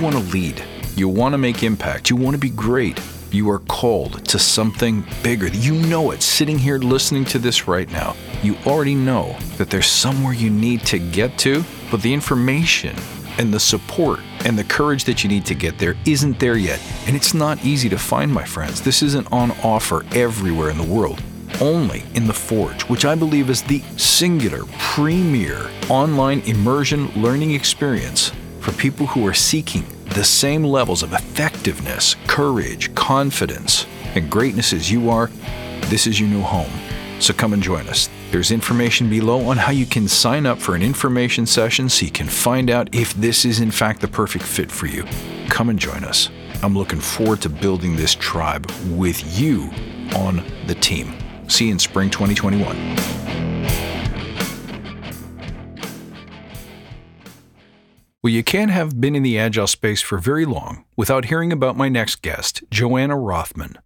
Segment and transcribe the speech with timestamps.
[0.00, 0.62] want to lead.
[0.96, 2.10] You want to make impact.
[2.10, 3.00] You want to be great.
[3.30, 5.48] You are called to something bigger.
[5.48, 6.22] You know it.
[6.22, 10.80] Sitting here listening to this right now, you already know that there's somewhere you need
[10.86, 12.96] to get to, but the information
[13.38, 16.80] and the support and the courage that you need to get there isn't there yet.
[17.06, 18.80] And it's not easy to find, my friends.
[18.80, 21.22] This isn't on offer everywhere in the world.
[21.60, 28.32] Only in the Forge, which I believe is the singular, premier online immersion learning experience
[28.60, 34.90] for people who are seeking the same levels of effectiveness, courage, confidence, and greatness as
[34.90, 35.28] you are.
[35.86, 36.70] This is your new home.
[37.20, 38.08] So come and join us.
[38.30, 42.12] There's information below on how you can sign up for an information session so you
[42.12, 45.04] can find out if this is in fact the perfect fit for you.
[45.48, 46.28] Come and join us.
[46.62, 49.70] I'm looking forward to building this tribe with you
[50.16, 51.14] on the team.
[51.48, 53.47] See you in spring 2021.
[58.20, 61.76] Well, you can't have been in the agile space for very long without hearing about
[61.76, 63.78] my next guest, Johanna Rothman.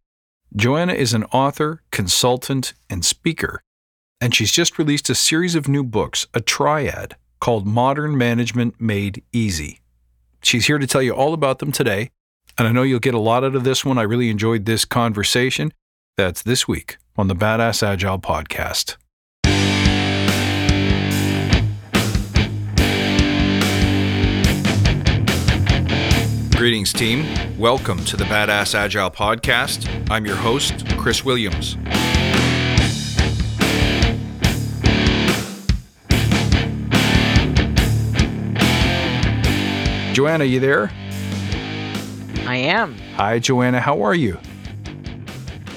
[0.56, 3.62] Johanna is an author, consultant, and speaker,
[4.22, 9.22] and she's just released a series of new books, a triad called Modern Management Made
[9.32, 9.80] Easy.
[10.42, 12.10] She's here to tell you all about them today,
[12.56, 13.98] and I know you'll get a lot out of this one.
[13.98, 15.74] I really enjoyed this conversation.
[16.16, 18.96] That's this week on the Badass Agile podcast.
[26.62, 27.26] Greetings, team.
[27.58, 29.88] Welcome to the Badass Agile podcast.
[30.08, 31.74] I'm your host, Chris Williams.
[40.14, 40.92] Johanna, you there?
[42.46, 42.96] I am.
[43.16, 43.80] Hi, Johanna.
[43.80, 44.38] How are you?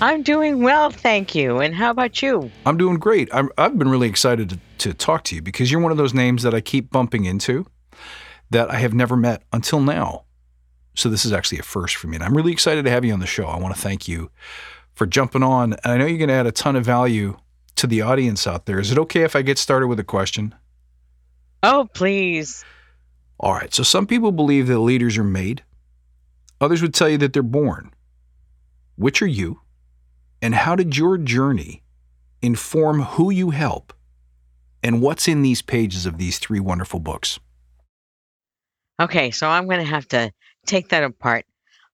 [0.02, 1.62] I'm doing well, thank you.
[1.62, 2.52] And how about you?
[2.64, 3.28] I'm doing great.
[3.34, 6.14] i have been really excited to, to talk to you because you're one of those
[6.14, 7.66] names that I keep bumping into
[8.52, 10.25] that I have never met until now.
[10.96, 12.16] So this is actually a first for me.
[12.16, 13.46] And I'm really excited to have you on the show.
[13.46, 14.32] I want to thank you
[14.94, 15.74] for jumping on.
[15.84, 17.38] And I know you're going to add a ton of value
[17.76, 18.80] to the audience out there.
[18.80, 20.56] Is it okay if I get started with a question?
[21.62, 22.64] Oh, please.
[23.40, 23.74] All right.
[23.74, 25.64] So some people believe that leaders are made.
[26.62, 27.92] Others would tell you that they're born.
[28.96, 29.62] Which are you?
[30.42, 31.84] And how did your journey
[32.42, 33.94] inform who you help
[34.82, 37.40] and what's in these pages of these three wonderful books?
[39.02, 40.32] Okay, so I'm going to have to
[40.66, 41.46] take that apart.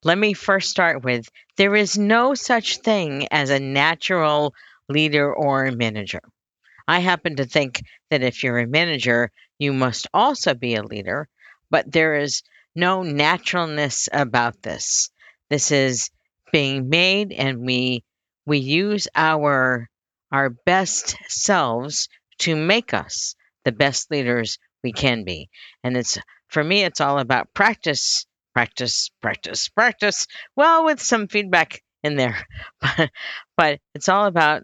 [0.03, 4.53] Let me first start with there is no such thing as a natural
[4.89, 6.21] leader or a manager.
[6.87, 11.27] I happen to think that if you're a manager, you must also be a leader,
[11.71, 12.43] but there is
[12.75, 15.09] no naturalness about this.
[15.49, 16.11] This is
[16.51, 18.03] being made and we
[18.45, 19.89] we use our
[20.31, 25.49] our best selves to make us the best leaders we can be.
[25.83, 26.17] And it's
[26.47, 30.27] for me it's all about practice, practice, practice, practice.
[30.55, 32.37] Well, with some feedback in there.
[33.57, 34.63] But it's all about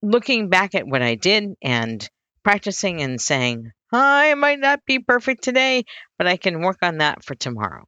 [0.00, 2.08] looking back at what I did and
[2.44, 5.84] practicing and saying, I might not be perfect today,
[6.18, 7.84] but I can work on that for tomorrow.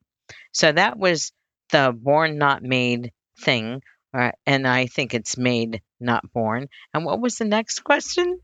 [0.53, 1.31] So that was
[1.71, 3.81] the born not made thing.
[4.13, 6.67] Uh, and I think it's made not born.
[6.95, 8.41] And what was the next question?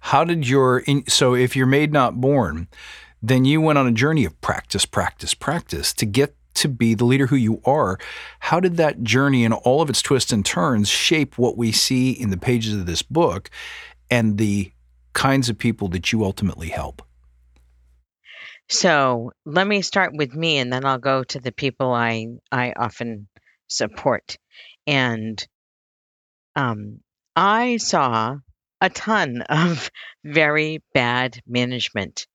[0.00, 2.68] How did your so if you're made not born,
[3.22, 7.04] then you went on a journey of practice, practice, practice to get to be the
[7.04, 7.98] leader who you are.
[8.40, 12.10] How did that journey and all of its twists and turns shape what we see
[12.10, 13.48] in the pages of this book
[14.10, 14.72] and the
[15.12, 17.02] kinds of people that you ultimately help?
[18.68, 22.72] So let me start with me, and then I'll go to the people I I
[22.76, 23.28] often
[23.68, 24.36] support.
[24.86, 25.44] And
[26.56, 27.00] um,
[27.36, 28.36] I saw
[28.80, 29.90] a ton of
[30.24, 32.26] very bad management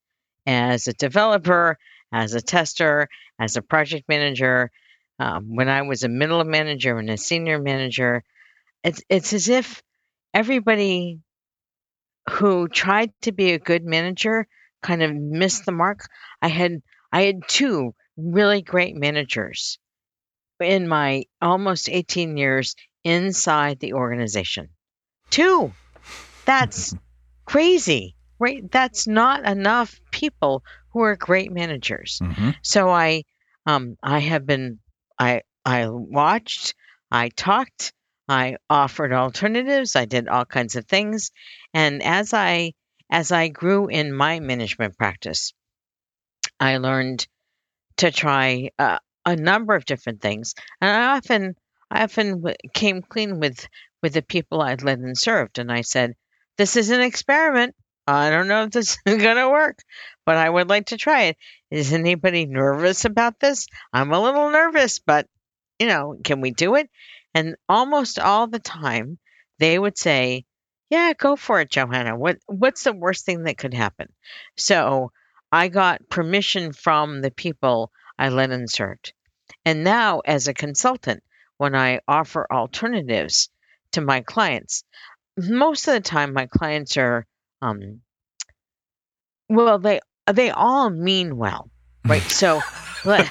[0.48, 1.78] as a developer,
[2.10, 4.70] as a tester, as a project manager.
[5.20, 8.24] Um, when I was a middle manager and a senior manager,
[8.82, 9.82] it's it's as if
[10.32, 11.20] everybody
[12.30, 14.46] who tried to be a good manager
[14.82, 16.08] kind of missed the mark.
[16.40, 16.80] I had
[17.12, 19.78] I had two really great managers
[20.60, 22.74] in my almost 18 years
[23.04, 24.70] inside the organization.
[25.30, 25.72] Two.
[26.46, 26.94] That's
[27.44, 28.16] crazy.
[28.38, 28.70] Right?
[28.70, 30.62] That's not enough people
[30.92, 32.20] who are great managers.
[32.22, 32.50] Mm-hmm.
[32.62, 33.24] So I
[33.66, 34.78] um I have been
[35.18, 36.74] I I watched,
[37.10, 37.92] I talked,
[38.28, 39.96] I offered alternatives.
[39.96, 41.30] I did all kinds of things.
[41.74, 42.72] And as I
[43.10, 45.52] as I grew in my management practice,
[46.60, 47.26] I learned
[47.98, 50.54] to try uh, a number of different things.
[50.80, 51.54] And I often
[51.90, 52.44] I often
[52.74, 53.66] came clean with
[54.02, 56.14] with the people I'd led and served and I said,
[56.56, 57.74] "This is an experiment.
[58.08, 59.78] I don't know if this is going to work,
[60.24, 61.36] but I would like to try it.
[61.70, 63.66] Is anybody nervous about this?
[63.92, 65.26] I'm a little nervous, but
[65.78, 66.90] you know, can we do it?
[67.34, 69.18] And almost all the time,
[69.58, 70.46] they would say,
[70.90, 72.16] "Yeah, go for it, Johanna.
[72.16, 74.08] What what's the worst thing that could happen?"
[74.56, 75.12] So
[75.52, 79.12] I got permission from the people I let insert.
[79.64, 81.22] And now, as a consultant,
[81.58, 83.50] when I offer alternatives
[83.92, 84.84] to my clients,
[85.36, 87.26] most of the time my clients are,
[87.62, 88.00] um,
[89.48, 90.00] well, they
[90.30, 91.70] they all mean well,
[92.06, 92.22] right?
[92.30, 92.60] So,
[93.04, 93.24] I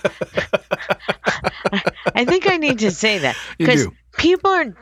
[2.25, 3.87] think I need to say that because
[4.17, 4.75] people are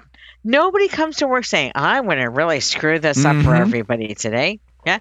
[0.44, 3.45] nobody comes to work saying I'm going to really screw this up mm-hmm.
[3.45, 4.59] for everybody today.
[4.86, 5.00] Yeah,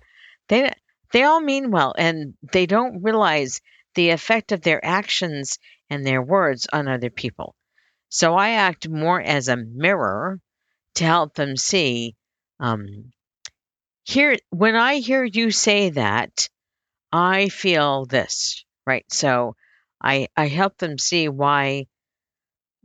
[0.49, 0.73] they
[1.13, 3.61] they all mean well, and they don't realize
[3.95, 5.59] the effect of their actions
[5.91, 7.55] and their words on other people.
[8.09, 10.41] So I act more as a mirror
[10.97, 12.17] to help them see.
[12.61, 13.13] Um,
[14.05, 16.49] here, when I hear you say that,
[17.11, 19.05] I feel this, right?
[19.11, 19.57] So
[20.03, 21.87] I I help them see why.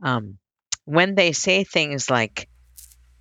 [0.02, 0.38] Um,
[0.86, 2.48] when they say things like,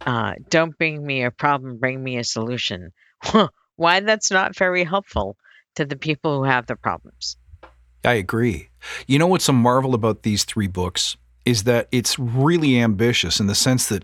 [0.06, 2.92] uh, "Don't bring me a problem, bring me a solution,"
[3.76, 5.36] why that's not very helpful
[5.76, 7.38] to the people who have the problems.
[8.04, 8.70] I agree.
[9.08, 13.48] You know what's a marvel about these three books is that it's really ambitious in
[13.48, 14.04] the sense that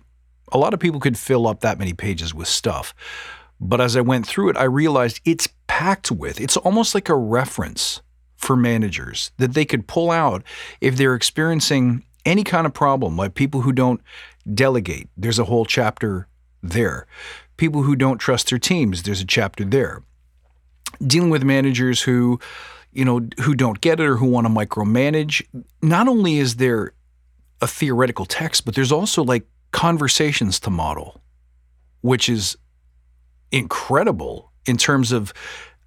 [0.51, 2.93] a lot of people could fill up that many pages with stuff.
[3.59, 7.15] But as I went through it, I realized it's packed with, it's almost like a
[7.15, 8.01] reference
[8.35, 10.43] for managers that they could pull out
[10.81, 14.01] if they're experiencing any kind of problem, like people who don't
[14.53, 15.07] delegate.
[15.15, 16.27] There's a whole chapter
[16.61, 17.07] there.
[17.57, 20.03] People who don't trust their teams, there's a chapter there.
[21.05, 22.39] Dealing with managers who
[22.95, 25.45] you know, who don't get it or who want to micromanage.
[25.81, 26.93] Not only is there
[27.61, 31.21] a theoretical text, but there's also like conversations to model,
[32.01, 32.57] which is
[33.55, 35.33] incredible in terms of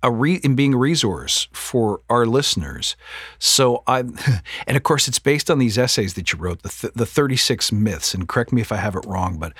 [0.02, 2.96] a re- in being a resource for our listeners.
[3.38, 4.00] So I,
[4.66, 7.72] and of course, it's based on these essays that you wrote, the th- the 36
[7.72, 8.14] myths.
[8.14, 9.52] And correct me if I have it wrong, but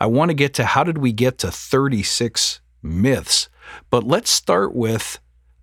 [0.00, 3.48] I want to get to how did we get to 36 myths?
[3.90, 5.20] But let's start with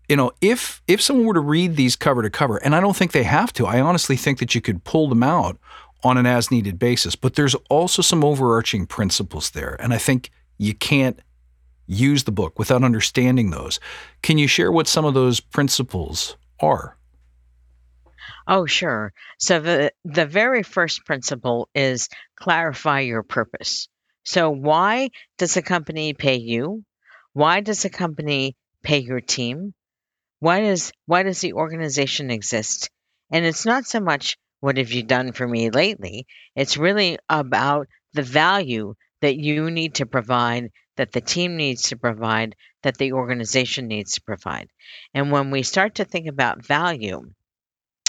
[0.07, 2.95] you know, if if someone were to read these cover to cover, and I don't
[2.95, 5.59] think they have to, I honestly think that you could pull them out
[6.03, 7.15] on an as needed basis.
[7.15, 11.19] But there's also some overarching principles there, and I think you can't
[11.89, 13.79] use the book without understanding those.
[14.21, 16.95] Can you share what some of those principles are?
[18.47, 19.13] Oh, sure.
[19.39, 23.89] So the the very first principle is clarify your purpose.
[24.23, 26.83] So why does a company pay you?
[27.33, 29.73] Why does a company pay your team?
[30.39, 32.89] why does why does the organization exist?
[33.31, 36.27] And it's not so much what have you done for me lately?
[36.55, 41.95] It's really about the value that you need to provide, that the team needs to
[41.95, 44.67] provide, that the organization needs to provide.
[45.13, 47.21] And when we start to think about value,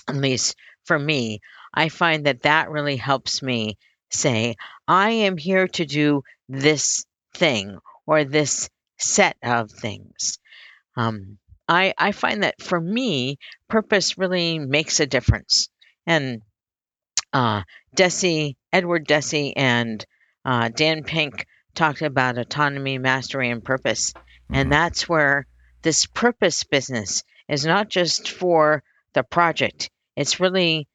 [0.09, 1.39] at least for me,
[1.73, 3.79] I find that that really helps me
[4.11, 4.57] say,
[4.89, 10.41] I am here to do this thing or this set of things.
[10.97, 11.39] Um,
[11.69, 13.39] I, I find that for me,
[13.69, 15.69] purpose really makes a difference.
[16.09, 16.43] And
[17.33, 17.63] uh,
[17.97, 20.05] Deci, Edward Deci, and
[20.45, 24.13] uh, Dan Pink talked about autonomy, mastery, and purpose.
[24.49, 24.71] And mm-hmm.
[24.71, 25.47] that's where
[25.83, 28.83] this purpose business is not just for
[29.15, 30.89] the project, it's really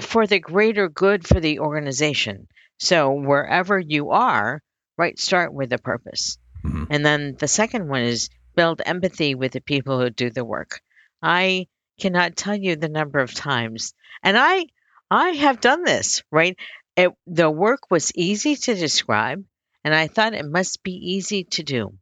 [0.00, 2.48] for the greater good for the organization.
[2.78, 4.62] So wherever you are,
[4.96, 6.38] right, start with a purpose.
[6.64, 6.84] Mm-hmm.
[6.90, 10.80] And then the second one is build empathy with the people who do the work.
[11.22, 11.66] I
[12.00, 14.66] cannot tell you the number of times, and I
[15.10, 16.56] I have done this, right?
[16.96, 19.44] It, the work was easy to describe,
[19.88, 21.94] and I thought it must be easy to do.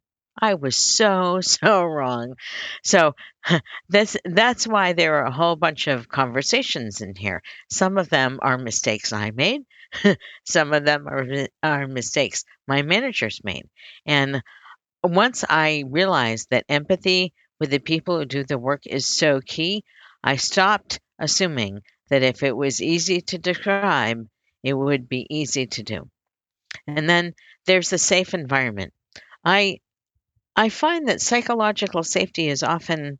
[0.43, 2.35] I was so so wrong.
[2.83, 3.15] So
[3.89, 7.43] that's that's why there are a whole bunch of conversations in here.
[7.71, 9.63] Some of them are mistakes I made.
[10.45, 13.69] Some of them are are mistakes my managers made.
[14.05, 14.43] And
[15.05, 19.85] once I realized that empathy with the people who do the work is so key,
[20.25, 24.27] I stopped assuming that if it was easy to describe,
[24.65, 26.11] it would be easy to do.
[26.89, 27.35] And then
[27.67, 28.95] there's a safe environment.
[29.45, 29.81] I
[30.57, 33.19] I find that psychological safety is often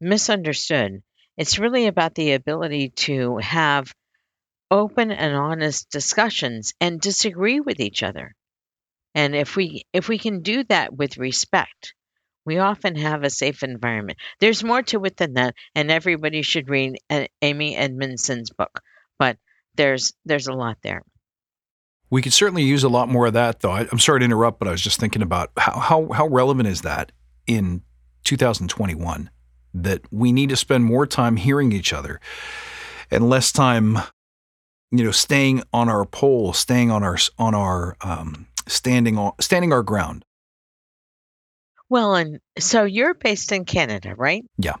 [0.00, 1.02] misunderstood.
[1.36, 3.94] It's really about the ability to have
[4.70, 8.34] open and honest discussions and disagree with each other.
[9.14, 11.94] And if we if we can do that with respect,
[12.44, 14.18] we often have a safe environment.
[14.40, 18.80] There's more to it than that, and everybody should read uh, Amy Edmondson's book.
[19.18, 19.38] But
[19.76, 21.02] there's there's a lot there.
[22.12, 23.70] We could certainly use a lot more of that, though.
[23.70, 26.68] I, am sorry to interrupt, but I was just thinking about how how, how relevant
[26.68, 27.10] is that
[27.46, 27.80] in
[28.24, 29.30] 2021
[29.72, 32.20] that we need to spend more time hearing each other
[33.10, 33.96] and less time,
[34.90, 39.72] you know, staying on our pole, staying on our on our um, standing on standing
[39.72, 40.26] our ground.
[41.88, 44.44] Well, and so you're based in Canada, right?
[44.58, 44.76] Yeah.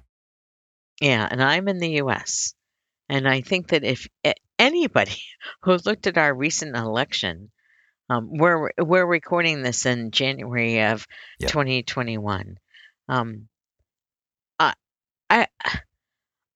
[1.00, 2.52] Yeah, and I'm in the US.
[3.08, 4.06] And I think that if
[4.62, 5.20] anybody
[5.62, 7.50] who looked at our recent election,
[8.08, 11.06] um, we're we're recording this in January of
[11.40, 11.50] Yep.
[11.50, 12.56] 2021.
[13.08, 13.48] Um,
[14.58, 14.74] I
[15.30, 15.46] I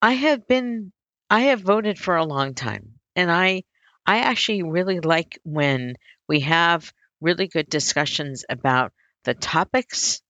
[0.02, 0.92] I have been
[1.30, 3.64] I have voted for a long time, and I
[4.06, 5.94] I actually really like when
[6.28, 8.92] we have really good discussions about
[9.25, 10.20] the topics,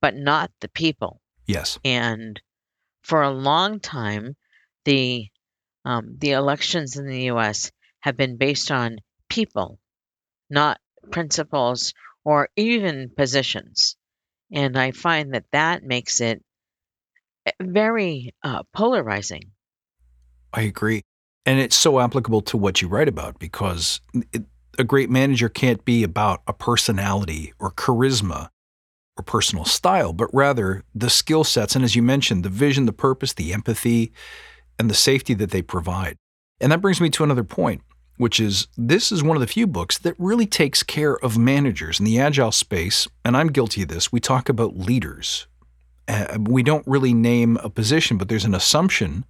[0.00, 1.20] but not the people.
[1.46, 1.78] Yes.
[1.84, 2.40] And
[3.02, 4.36] for a long time,
[4.84, 5.26] the
[5.84, 7.70] um, the elections in the U.S.
[8.00, 8.98] have been based on
[9.28, 9.78] people,
[10.50, 10.78] not
[11.10, 13.96] principles or even positions.
[14.52, 16.42] And I find that that makes it
[17.46, 19.50] eh, very uh, polarizing.
[20.52, 21.02] I agree.
[21.46, 24.00] And it's so applicable to what you write about because
[24.32, 24.44] it,
[24.78, 28.48] a great manager can't be about a personality or charisma
[29.16, 31.74] or personal style, but rather the skill sets.
[31.74, 34.12] And as you mentioned, the vision, the purpose, the empathy,
[34.82, 36.16] and the safety that they provide.
[36.60, 37.82] And that brings me to another point,
[38.16, 42.00] which is this is one of the few books that really takes care of managers
[42.00, 43.06] in the agile space.
[43.24, 44.10] And I'm guilty of this.
[44.10, 45.46] We talk about leaders.
[46.08, 49.24] Uh, we don't really name a position, but there's an assumption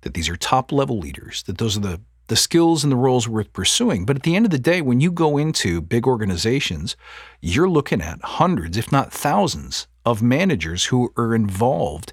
[0.00, 3.28] that these are top level leaders, that those are the, the skills and the roles
[3.28, 4.04] worth pursuing.
[4.04, 6.96] But at the end of the day, when you go into big organizations,
[7.40, 12.12] you're looking at hundreds, if not thousands, of managers who are involved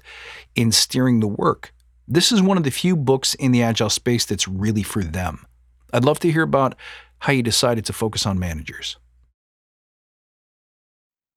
[0.54, 1.72] in steering the work.
[2.12, 5.46] This is one of the few books in the agile space that's really for them.
[5.92, 6.74] I'd love to hear about
[7.20, 8.96] how you decided to focus on managers.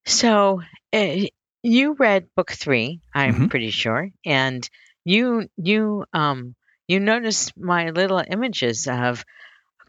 [0.08, 0.62] So
[0.92, 1.16] uh,
[1.62, 3.50] you read book three, I'm Mhm.
[3.52, 4.68] pretty sure, and
[5.06, 6.56] you you um
[6.88, 9.24] you noticed my little images of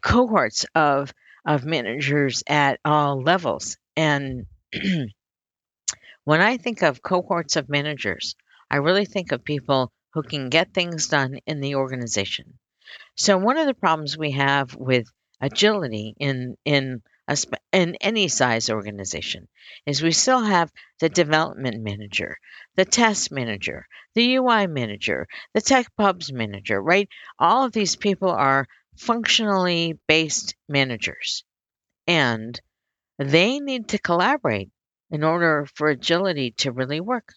[0.01, 1.11] cohorts of
[1.45, 3.77] of managers at all levels.
[3.95, 4.45] And
[6.23, 8.35] when I think of cohorts of managers,
[8.69, 12.57] I really think of people who can get things done in the organization.
[13.15, 15.07] So one of the problems we have with
[15.41, 17.37] agility in in a,
[17.73, 19.49] in any size organization
[19.85, 22.37] is we still have the development manager,
[22.75, 27.09] the test manager, the UI manager, the tech pubs manager, right?
[27.37, 28.67] All of these people are
[28.97, 31.43] functionally based managers
[32.07, 32.57] and
[33.17, 34.69] they need to collaborate
[35.11, 37.33] in order for agility to really work.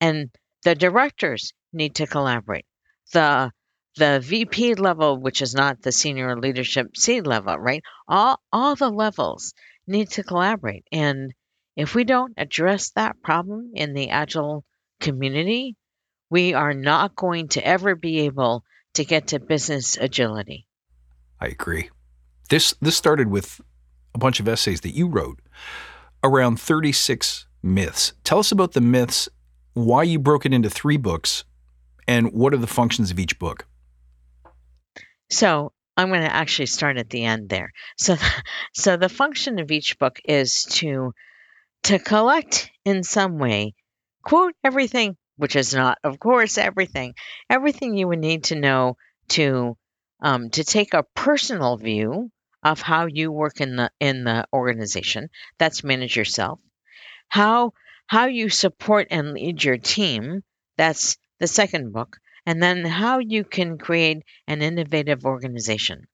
[0.00, 0.30] And
[0.64, 2.66] the directors need to collaborate.
[3.12, 3.52] The
[3.96, 7.82] the VP level, which is not the senior leadership C level, right?
[8.08, 9.52] All all the levels
[9.86, 10.84] need to collaborate.
[10.90, 11.34] And
[11.76, 14.64] if we don't address that problem in the agile
[15.00, 15.76] community,
[16.30, 18.64] we are not going to ever be able
[18.94, 20.66] to get to business agility.
[21.40, 21.90] I agree.
[22.48, 23.60] This this started with
[24.14, 25.40] a bunch of essays that you wrote
[26.22, 28.12] around 36 myths.
[28.24, 29.28] Tell us about the myths,
[29.74, 31.44] why you broke it into three books,
[32.06, 33.66] and what are the functions of each book.
[35.30, 37.72] So I'm going to actually start at the end there.
[37.96, 38.16] So,
[38.74, 41.12] so the function of each book is to
[41.84, 43.74] to collect in some way,
[44.22, 47.14] quote everything, which is not, of course, everything,
[47.50, 48.96] everything you would need to know
[49.30, 49.76] to
[50.20, 52.30] um, to take a personal view
[52.62, 55.28] of how you work in the in the organization.
[55.58, 56.60] That's manage yourself.
[57.28, 57.72] How
[58.06, 60.42] how you support and lead your team.
[60.76, 66.06] That's the second book and then how you can create an innovative organization.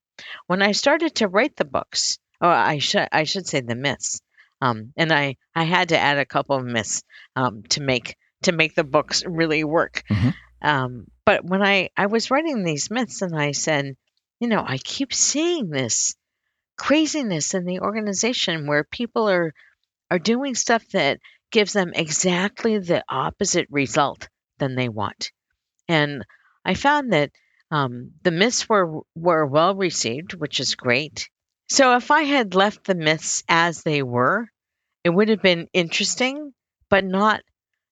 [0.47, 4.21] When I started to write the books, or I should I should say the myths,
[4.61, 7.03] um, and I I had to add a couple of myths
[7.35, 10.03] um, to make to make the books really work.
[10.09, 10.33] Mhm.
[10.61, 13.95] Um, but when I I was writing these myths, and I said,
[14.39, 16.15] you know, I keep seeing this
[16.75, 19.53] craziness in the organization where people are
[20.11, 21.19] are doing stuff that
[21.51, 24.27] gives them exactly the opposite result
[24.59, 25.31] than they want
[25.87, 26.23] and
[26.65, 27.31] I found that
[27.71, 31.29] um, the myths were were well received, which is great.
[31.69, 34.49] So if I had left the myths as they were,
[35.03, 36.53] it would have been interesting,
[36.89, 37.41] but not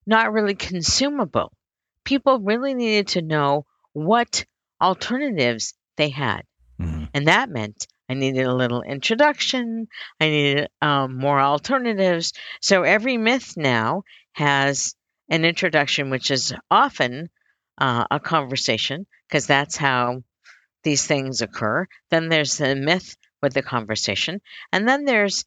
[0.05, 1.51] not really consumable.
[2.03, 4.45] People really needed to know what
[4.81, 6.43] alternatives they had,
[6.79, 7.09] Mhm.
[7.13, 9.87] and that meant I needed a little introduction.
[10.19, 12.33] I needed um, more alternatives.
[12.61, 14.95] So every myth now has
[15.29, 17.29] an introduction, which is often
[17.77, 20.23] uh, a conversation because that's how
[20.83, 21.87] these things occur.
[22.09, 24.41] Then there's the myth with the conversation,
[24.71, 25.45] and then there's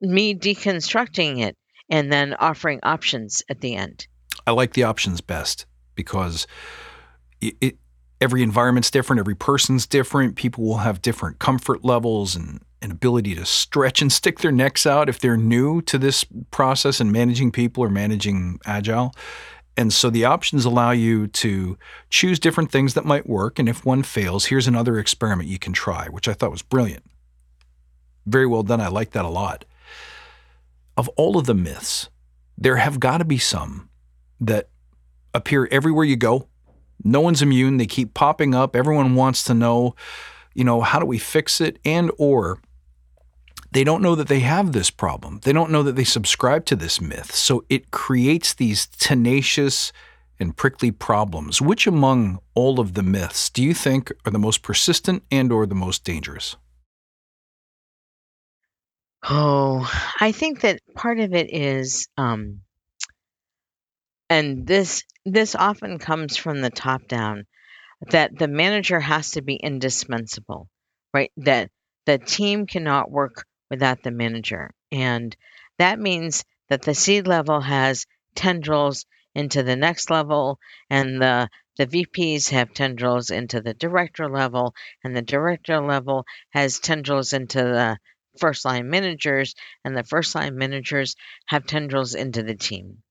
[0.00, 1.56] me deconstructing it
[1.88, 4.06] and then offering options at the end.
[4.46, 6.46] I like the options best because
[7.40, 7.78] it, it
[8.20, 10.36] every environment's different, every person's different.
[10.36, 14.86] People will have different comfort levels and an ability to stretch and stick their necks
[14.86, 19.14] out if they're new to this process and managing people or managing agile.
[19.76, 21.78] And so the options allow you to
[22.10, 23.58] choose different things that might work.
[23.58, 27.04] And if one fails, here's another experiment you can try, which I thought was brilliant.
[28.26, 28.80] Very well done.
[28.80, 29.64] I like that a lot.
[30.96, 32.10] Of all of the myths,
[32.58, 33.88] there have got to be some
[34.40, 34.68] that
[35.32, 36.48] appear everywhere you go.
[37.02, 37.78] No one's immune.
[37.78, 38.76] They keep popping up.
[38.76, 39.94] Everyone wants to know,
[40.54, 41.78] you know, how do we fix it?
[41.84, 42.60] And or
[43.72, 45.40] they don't know that they have this problem.
[45.42, 47.34] They don't know that they subscribe to this myth.
[47.34, 49.92] So it creates these tenacious
[50.38, 51.62] and prickly problems.
[51.62, 55.64] Which among all of the myths do you think are the most persistent and or
[55.66, 56.56] the most dangerous?
[59.24, 62.60] Oh, I think that part of it is um
[64.28, 67.46] and this this often comes from the top down
[68.10, 70.68] that the manager has to be indispensable,
[71.14, 71.30] right?
[71.36, 71.70] That
[72.04, 74.70] the team cannot work without the manager.
[74.92, 75.34] And
[75.78, 80.58] that means that the C level has tendrils into the next level,
[80.90, 81.48] and the
[81.78, 87.60] the VPs have tendrils into the director level, and the director level has tendrils into
[87.60, 87.98] the
[88.38, 89.54] first line managers,
[89.86, 93.02] and the first line managers have tendrils into the team.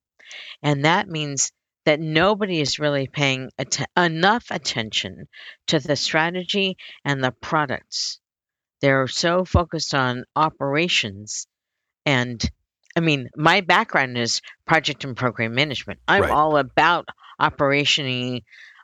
[0.61, 1.51] And that means
[1.85, 5.27] that nobody is really paying att- enough attention
[5.65, 8.20] to the strategy and the products
[8.81, 11.47] they're so focused on operations
[12.05, 12.43] and
[12.95, 15.99] I mean, my background is project and program management.
[16.07, 16.31] I'm Right.
[16.31, 17.07] all about
[17.39, 18.43] operationing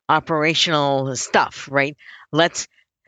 [0.10, 1.98] operational stuff, right?
[2.32, 2.68] Let's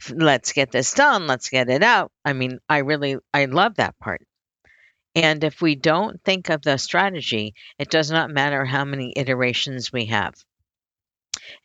[0.10, 2.12] let's get this done, let's get it out.
[2.25, 4.22] I mean, I really I love that part.
[5.15, 9.91] And if we don't think of the strategy, it does not matter how many iterations
[9.91, 10.34] we have.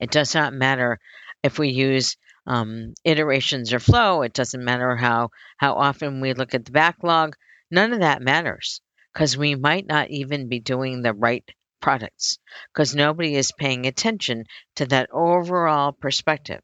[0.00, 0.98] It does not matter
[1.42, 4.22] if we use um, iterations or flow.
[4.22, 7.36] It doesn't matter how how often we look at the backlog.
[7.70, 8.80] None of that matters
[9.12, 11.44] because we might not even be doing the right
[11.80, 12.38] products
[12.72, 14.44] because nobody is paying attention
[14.76, 16.60] to that overall perspective.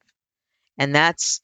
[0.79, 1.43] And that's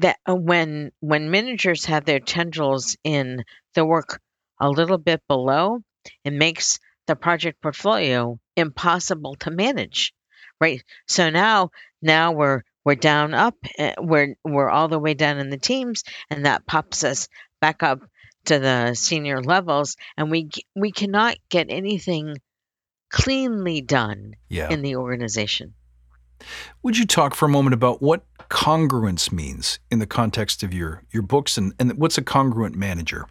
[0.00, 3.44] that uh, when when managers have their tendrils in
[3.74, 4.20] the work
[4.60, 5.80] a little bit below,
[6.24, 10.12] it makes the project portfolio impossible to manage
[10.60, 11.70] right so now
[12.02, 16.04] now we're we're down up uh, we're we're all the way down in the teams
[16.30, 17.28] and that pops us
[17.60, 18.00] back up
[18.46, 22.34] to the senior levels and we we cannot get anything
[23.10, 24.70] cleanly done Yeah.
[24.70, 25.74] in the organization
[26.82, 31.02] Would you talk for a moment about what congruence means in the context of your
[31.12, 33.26] your books and, and what's a congruent manager?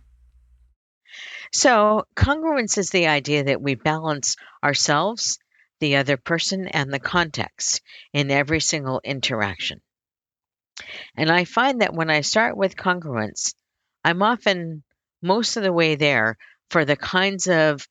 [1.52, 5.40] so congruence is the idea that we balance ourselves
[5.80, 7.82] the other person and the context
[8.14, 9.82] in every single interaction
[11.16, 13.54] and i find that when i start with congruence
[14.04, 14.84] i'm often
[15.22, 16.38] most of the way there
[16.70, 17.88] for the kinds of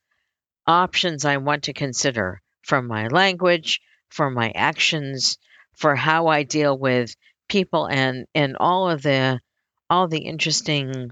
[0.67, 5.39] options I want to consider from my language, for my actions,
[5.77, 7.15] for how I deal with
[7.49, 9.41] people and and all of the
[9.89, 11.11] all the interesting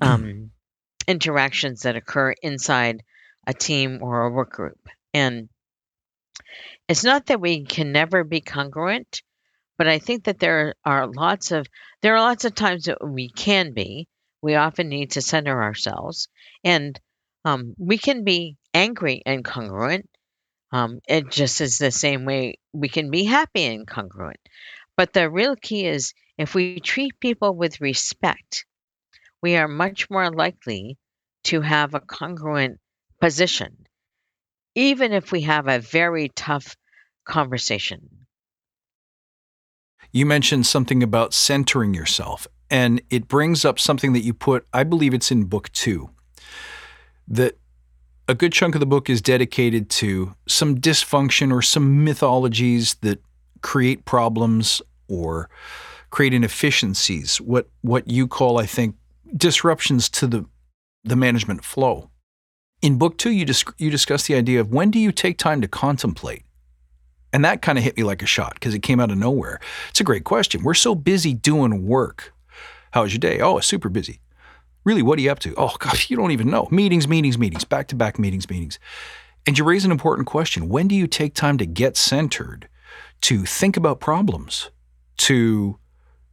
[0.00, 0.50] um,
[1.06, 3.02] interactions that occur inside
[3.46, 4.78] a team or a work group.
[5.12, 5.48] And
[6.88, 9.22] it's not that we can never be congruent,
[9.78, 11.66] but I think that there are lots of
[12.02, 14.08] there are lots of times that we can be.
[14.42, 16.28] We often need to center ourselves,
[16.64, 16.98] and
[17.44, 20.08] um, we can be angry and congruent.
[20.72, 24.40] Um, it just is the same way we can be happy and congruent.
[24.96, 28.66] But the real key is if we treat people with respect,
[29.42, 30.98] we are much more likely
[31.44, 32.78] to have a congruent
[33.20, 33.79] position,
[34.80, 36.74] even if we have a very tough
[37.26, 38.08] conversation.
[40.10, 44.84] You mentioned something about centering yourself, and it brings up something that you put, I
[44.84, 46.08] believe it's in book two,
[47.28, 47.58] that
[48.26, 53.22] a good chunk of the book is dedicated to some dysfunction or some mythologies that
[53.60, 55.50] create problems or
[56.08, 58.96] create inefficiencies, what, what you call, I think,
[59.36, 60.46] disruptions to the,
[61.04, 62.09] the management flow.
[62.82, 63.44] In book two, you,
[63.78, 66.44] you discuss the idea of when do you take time to contemplate?
[67.32, 69.60] And that kind of hit me like a shot because it came out of nowhere.
[69.90, 70.62] It's a great question.
[70.62, 72.32] We're so busy doing work.
[72.92, 73.40] How was your day?
[73.40, 74.20] Oh, super busy.
[74.84, 75.54] Really, what are you up to?
[75.56, 76.66] Oh, gosh, you don't even know.
[76.70, 78.78] Meetings, meetings, meetings, back to back meetings, meetings.
[79.46, 80.68] And you raise an important question.
[80.68, 82.68] When do you take time to get centered,
[83.22, 84.70] to think about problems,
[85.18, 85.78] to,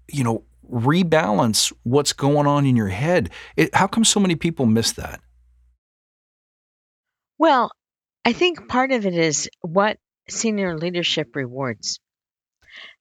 [0.08, 3.30] you know, rebalance what's going on in your head?
[3.56, 5.20] It, how come so many people miss that?
[7.38, 7.71] Well,
[8.26, 9.97] I think part of it is what
[10.30, 12.00] senior leadership rewards.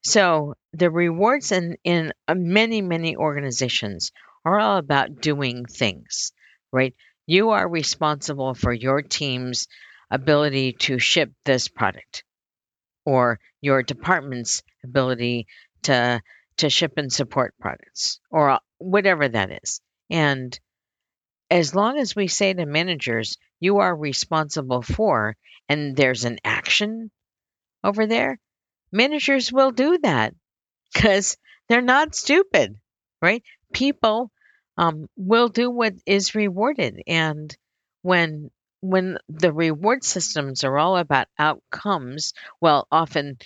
[0.03, 4.13] So the rewards in, in uh, many, many organizations
[4.45, 6.33] are all about doing things,
[6.73, 6.95] right?
[7.27, 9.67] You are responsible for your team's
[10.11, 12.23] ability to ship this product
[13.05, 15.47] or your department's ability
[15.83, 16.21] to
[16.59, 19.81] to ship and support products or whatever that is.
[20.09, 20.59] And
[21.51, 25.37] as long as we say to managers, you are responsible for,
[25.69, 27.11] and there's an action
[27.85, 28.39] over there,
[28.93, 30.35] managers will do that
[30.93, 31.37] because
[31.69, 32.81] they're not stupid,
[33.23, 33.43] right?
[33.73, 34.33] People
[34.79, 37.57] um, will do what is rewarded, and
[38.03, 43.39] when when the reward systems are all about outcomes, well, often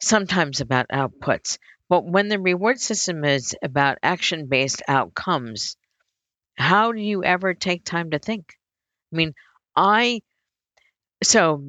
[0.00, 1.58] sometimes about outputs,
[1.88, 5.76] but when the reward system is about action based outcomes,
[6.58, 8.59] how do you ever take time to think?
[9.12, 9.34] I mean,
[9.76, 10.20] I
[11.22, 11.62] so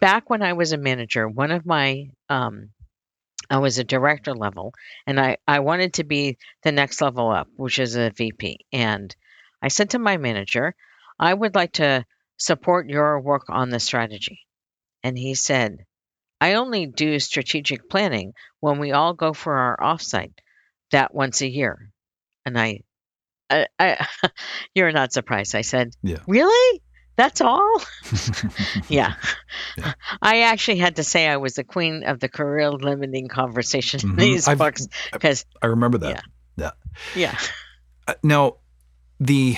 [0.00, 2.70] back when I was a manager, one of my um,
[3.50, 4.72] I was a director level,
[5.06, 8.60] and I I wanted to be the next level up, which is a VP.
[8.72, 9.14] And
[9.62, 10.74] I said to my manager,
[11.18, 12.04] I would like to
[12.36, 14.40] support your work on the strategy.
[15.02, 15.84] And he said,
[16.40, 20.38] I only do strategic planning when we all go for our offsite
[20.90, 21.90] that once a year.
[22.44, 22.80] And I,
[23.50, 24.06] I, I
[24.74, 25.54] you're not surprised.
[25.54, 26.18] I said, Yeah.
[26.26, 26.80] really?
[27.16, 27.80] That's all?
[28.88, 29.14] yeah.
[29.78, 29.92] Yeah.
[30.22, 34.16] I actually had to say I was the queen of the career limiting conversation in
[34.16, 34.18] Mhm.
[34.18, 36.24] these I've- books because, I remember that.
[37.14, 37.36] yeah.
[38.08, 38.56] Uh, now,
[39.20, 39.56] the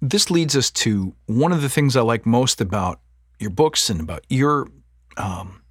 [0.00, 3.00] this leads us to one of the things I like most about
[3.38, 4.68] your books and about your
[5.16, 5.62] um,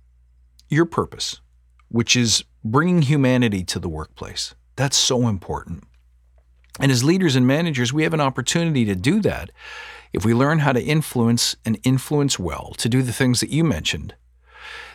[0.69, 1.41] your purpose,
[1.89, 4.55] which is bringing humanity to the workplace.
[4.77, 5.83] That's so important.
[6.81, 9.51] And as leaders and managers, we have an opportunity to do that
[10.13, 13.63] if we learn how to influence and influence well, to do the things that you
[13.63, 14.15] mentioned.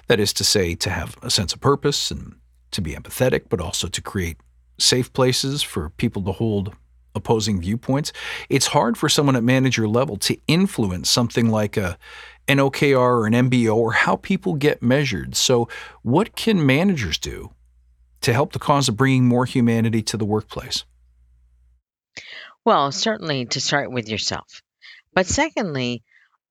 [0.09, 2.37] That is to say, to have a sense of purpose and
[2.73, 4.37] to be empathetic, but also to create
[4.79, 6.75] safe places for people to hold
[7.15, 8.13] opposing viewpoints.
[8.51, 11.99] It's hard for someone at manager level to influence something like a
[12.49, 15.35] an OKR or an MBO or how people get measured.
[15.35, 15.69] So,
[16.03, 17.51] what can managers do
[18.21, 20.85] to help the cause of bringing more humanity to the workplace?
[22.65, 24.63] Well, certainly to start with yourself.
[25.15, 26.03] But secondly,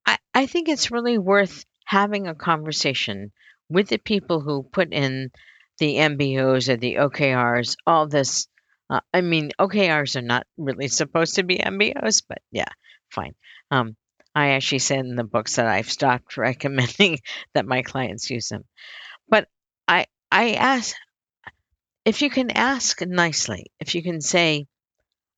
[0.05, 3.31] I, I think it's really worth having a conversation
[3.69, 5.31] with the people who put in
[5.79, 8.47] the MBOs or the OKRs, all this.
[8.89, 12.69] Uh, I mean, OKRs are not really supposed to be MBOs, but yeah,
[13.09, 13.35] fine.
[13.71, 13.95] Um,
[14.33, 17.19] I actually said in the books that I've stopped recommending
[17.53, 18.63] that my clients use them.
[19.27, 19.47] But
[19.87, 20.95] I I ask
[22.03, 24.67] if you can ask nicely, if you can say,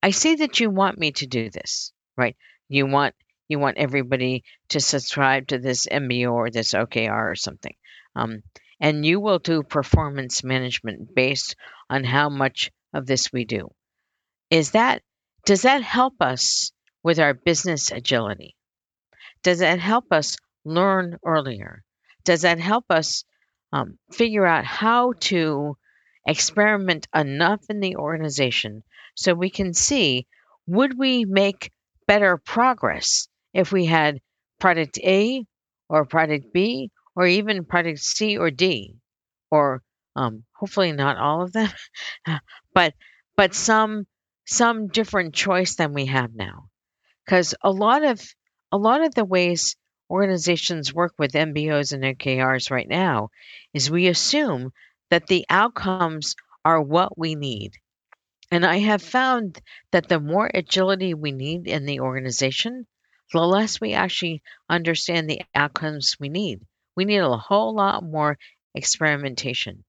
[0.02, 2.36] I see that you want me to do this, right?
[2.70, 3.16] You want
[3.48, 7.76] you want everybody to subscribe to this MBO or this OKR or something,
[8.16, 8.44] um,
[8.80, 11.56] and you will do performance management based
[11.90, 13.70] on how much of this we do.
[14.50, 15.02] Is that
[15.46, 16.72] does that help us
[17.04, 18.56] with our business agility?
[19.44, 21.84] Does that help us learn earlier?
[22.26, 23.24] Does that help us
[23.72, 25.78] um, figure out how to
[26.26, 28.84] experiment enough in the organization
[29.18, 30.26] so we can see
[30.68, 31.72] would we make
[32.08, 34.20] better progress if we had
[34.60, 35.44] product A
[35.90, 38.96] or product B or even product C or D
[39.52, 39.82] or
[40.16, 41.70] um, hopefully not all of them
[42.74, 42.94] but
[43.36, 44.06] but some
[44.46, 46.70] some different choice than we have now
[47.26, 48.22] because a lot of
[48.72, 49.76] a lot of the ways
[50.10, 53.30] organizations work with MBOs and OKRs right now
[53.74, 54.72] is we assume
[55.10, 57.72] that the outcomes are what we need.
[58.52, 59.60] And I have found
[59.92, 62.88] that the more agility we need in the organization,
[63.34, 66.62] the less we actually understand the outcomes we need.
[66.96, 68.38] We need a whole lot more
[68.74, 69.84] experimentation.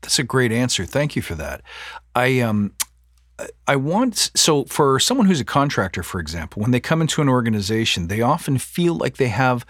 [0.00, 0.84] That's a great answer.
[0.84, 1.62] Thank you for that.
[2.14, 2.72] I um
[3.66, 7.28] I want so for someone who's a contractor, for example, when they come into an
[7.28, 9.64] organization, they often feel like they have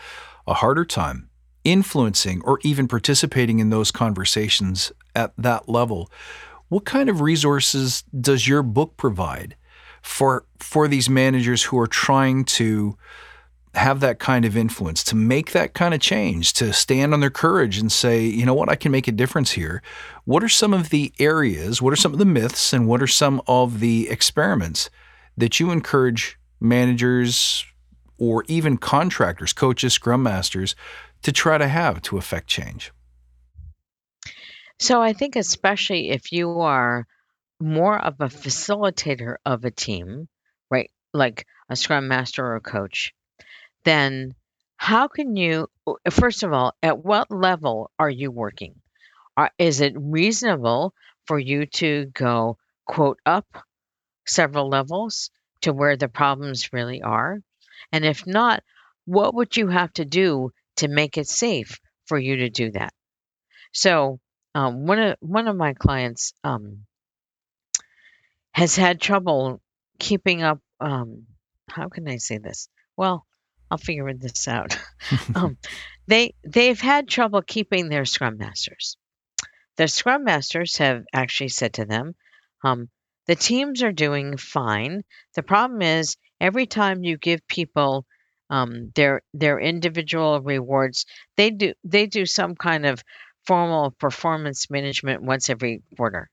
[0.47, 1.29] a harder time
[1.64, 6.11] influencing or even participating in those conversations at that level.
[6.68, 9.57] What kind of resources does your book provide
[10.02, 12.96] for for these managers who are trying to
[13.74, 17.31] have that kind of influence, to make that kind of change, to stand on their
[17.31, 19.83] courage and say, you know what, I can make a difference here.
[20.24, 23.07] What are some of the areas, what are some of the myths, and what are
[23.07, 24.90] some of the experiments
[25.37, 27.64] that you encourage managers
[28.18, 30.74] or even contractors, coaches, scrum masters
[31.22, 32.90] to try to have to affect change?
[34.81, 37.07] So I think, especially if you are
[37.61, 40.29] more of a facilitator of a team,
[40.71, 40.91] right?
[41.12, 43.12] Like a scrum master or a coach,
[43.85, 44.35] then
[44.77, 45.69] how can you,
[46.11, 48.77] first of all, at what level are you working?
[49.37, 50.95] Are, is it reasonable
[51.27, 53.47] for you to go, quote, up
[54.27, 55.31] several levels
[55.62, 57.41] to where the problems really are?
[57.91, 58.62] And if not,
[59.07, 62.93] what would you have to do to make it safe for you to do that?
[63.73, 64.21] So,
[64.55, 66.85] um, one of one of my clients um,
[68.53, 69.61] has had trouble
[69.99, 70.61] keeping up.
[70.81, 71.27] Um,
[71.69, 72.69] how can I say this?
[72.97, 73.27] Well,
[73.71, 74.79] I'll figure this out.
[75.35, 75.59] um,
[76.07, 78.97] they they've had trouble keeping their scrum masters.
[79.77, 82.15] The scrum masters have actually said to them,
[82.65, 82.89] um,
[83.27, 85.05] "The teams are doing fine.
[85.35, 88.07] The problem is every time you give people
[88.51, 91.07] um, their their individual rewards,
[91.37, 93.03] they do they do some kind of
[93.49, 96.31] formal performance management once every quarter.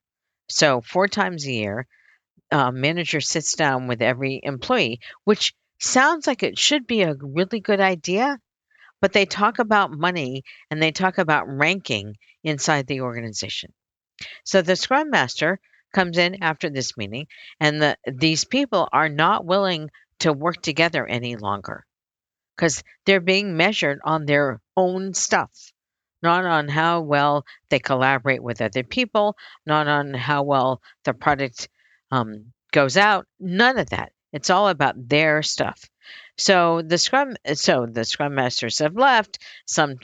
[0.49, 1.88] So four times a year,
[2.51, 7.62] uh, manager sits down with every employee, which sounds like it should be a really
[7.62, 8.38] good idea,
[9.01, 13.73] but they talk about money and they talk about ranking inside the organization.
[14.43, 15.60] So the scrum master
[15.93, 17.28] comes in after this meeting
[17.60, 21.86] and the, these people are not willing to work together any longer
[22.56, 25.51] because they're being measured on their own stuff,
[26.25, 31.69] not on how well they collaborate with other people, not on how well the product
[32.11, 34.11] um, goes out, none of that.
[34.33, 35.81] It's all about their stuff.
[36.38, 39.95] So the scrum so the scrum masters have left, some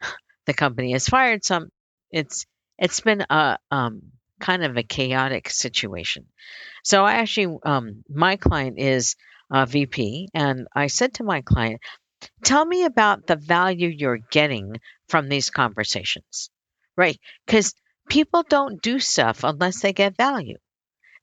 [0.46, 1.70] the company has fired some.
[2.12, 2.46] It's
[2.78, 4.02] it's been a um,
[4.38, 6.26] kind of a chaotic situation.
[6.84, 9.16] So I actually um, my client is
[9.50, 11.80] a VP and I said to my client,
[12.44, 14.76] "Tell me about the value you're getting
[15.08, 16.50] from these conversations."
[16.96, 17.18] Right?
[17.46, 17.74] Cuz
[18.08, 20.58] people don't do stuff unless they get value.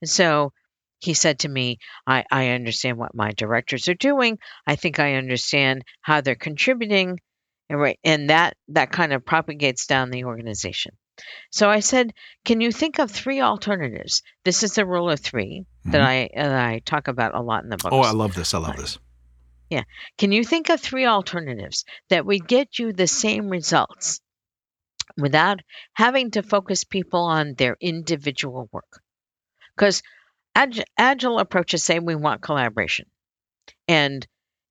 [0.01, 0.53] And so
[0.99, 4.39] he said to me, I, I understand what my directors are doing.
[4.65, 7.19] I think I understand how they're contributing.
[7.69, 10.97] And right and that that kind of propagates down the organization.
[11.51, 12.13] So I said,
[12.45, 14.21] Can you think of three alternatives?
[14.45, 16.05] This is the rule of 3 that Mhm.
[16.05, 17.91] I that I talk about a lot in the book.
[17.91, 18.53] Oh, I love this.
[18.53, 18.99] I love this.
[20.17, 24.21] Can you think of three alternatives that would get you the same results
[25.17, 25.59] without
[25.93, 29.01] having to focus people on their individual work?
[29.75, 30.03] Because
[30.55, 33.07] ag- agile approaches say we want collaboration.
[33.87, 34.25] And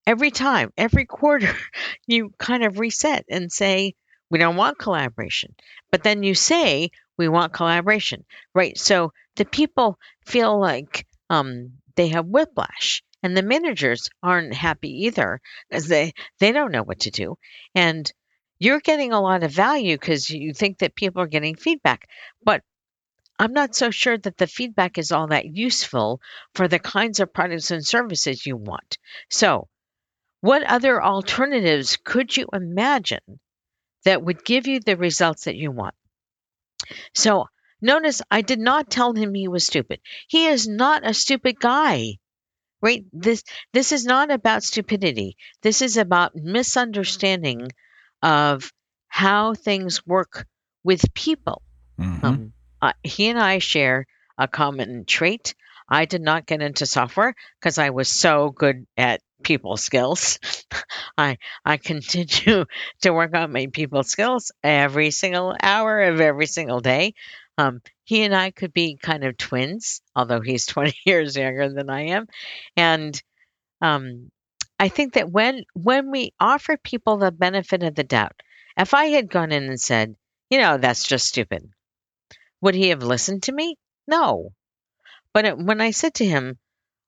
[0.07, 1.55] every time, every quarter,
[2.07, 3.95] you kind of reset and say,
[4.31, 5.55] we don't want collaboration.
[5.91, 8.77] But then you say, we want collaboration, right?
[8.79, 13.03] So the people feel like um, they have whiplash.
[13.27, 17.39] And the managers aren't happy either because they, they don't know what to do.
[17.75, 18.09] And
[18.61, 22.09] you're getting a lot of value because you think that people are getting feedback.
[22.45, 22.63] But
[23.37, 26.21] I'm not so sure that the feedback is all that useful
[26.55, 28.97] for the kinds of products and services you want.
[29.29, 29.67] So,
[30.41, 33.41] what other alternatives could you imagine
[34.05, 35.97] that would give you the results that you want?
[37.13, 37.47] So,
[37.81, 40.01] notice I did not tell him he was stupid.
[40.29, 42.19] He is not a stupid guy.
[42.87, 43.05] Right?
[43.13, 45.37] This this is not about stupidity.
[45.63, 47.69] This is about misunderstanding
[48.23, 48.73] of
[49.09, 50.47] how things work
[50.85, 51.63] with people.
[52.01, 52.25] Mhm.
[52.25, 54.07] Um, uh, he and I share
[54.39, 55.55] a common trait.
[55.89, 60.39] I did not get into software because I was so good at people skills.
[61.19, 62.65] I I continue
[63.03, 67.15] to work on my people skills every single hour of every single day.
[67.59, 71.91] Um, he and I could be kind of twins, although he's 20 years younger than
[71.91, 72.27] I am,
[72.77, 73.21] and
[73.81, 74.31] um,
[74.79, 78.41] I think that when when we offer people the benefit of the doubt,
[78.77, 80.17] if I had gone in and said,
[80.51, 81.69] you know, that's just stupid,
[82.61, 83.77] would he have listened to me?
[84.07, 84.53] No.
[85.33, 86.59] But it, when I said to him,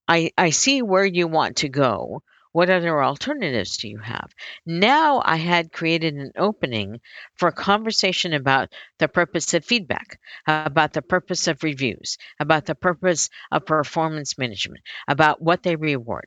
[0.08, 2.22] I, I see where you want to go.
[2.52, 4.32] What other alternatives do you have?
[4.64, 7.00] Now I had created an opening
[7.34, 12.74] for a conversation about the purpose of feedback, about the purpose of reviews, about the
[12.74, 16.26] purpose of performance management, about what they reward.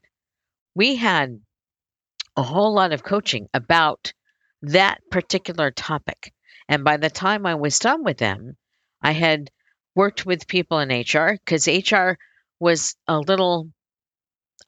[0.75, 1.41] We had
[2.37, 4.13] a whole lot of coaching about
[4.61, 6.33] that particular topic.
[6.69, 8.57] And by the time I was done with them,
[9.01, 9.49] I had
[9.95, 12.13] worked with people in HR because HR
[12.59, 13.71] was a little